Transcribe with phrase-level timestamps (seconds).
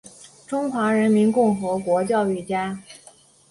[0.47, 2.81] 中华人民共和国教育家。